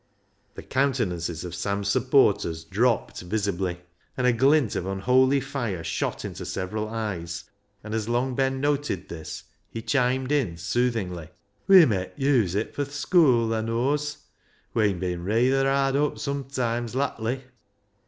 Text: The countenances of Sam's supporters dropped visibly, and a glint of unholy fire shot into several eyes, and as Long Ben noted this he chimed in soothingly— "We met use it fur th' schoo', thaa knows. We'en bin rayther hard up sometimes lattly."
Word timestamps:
The 0.55 0.63
countenances 0.63 1.43
of 1.43 1.53
Sam's 1.53 1.87
supporters 1.87 2.63
dropped 2.63 3.21
visibly, 3.21 3.81
and 4.17 4.25
a 4.25 4.33
glint 4.33 4.75
of 4.75 4.87
unholy 4.87 5.39
fire 5.39 5.83
shot 5.83 6.25
into 6.25 6.43
several 6.43 6.89
eyes, 6.89 7.43
and 7.83 7.93
as 7.93 8.09
Long 8.09 8.33
Ben 8.33 8.59
noted 8.59 9.09
this 9.09 9.43
he 9.69 9.83
chimed 9.83 10.31
in 10.31 10.57
soothingly— 10.57 11.29
"We 11.67 11.85
met 11.85 12.17
use 12.17 12.55
it 12.55 12.73
fur 12.73 12.85
th' 12.85 12.87
schoo', 12.95 13.49
thaa 13.51 13.61
knows. 13.61 14.17
We'en 14.73 14.97
bin 14.97 15.23
rayther 15.23 15.69
hard 15.71 15.95
up 15.95 16.17
sometimes 16.17 16.95
lattly." 16.95 17.43